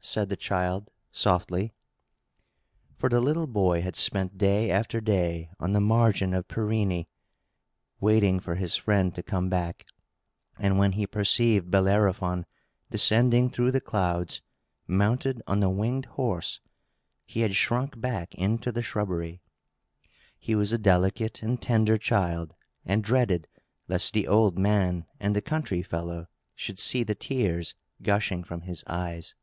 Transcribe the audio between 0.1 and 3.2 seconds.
the child, softly. For the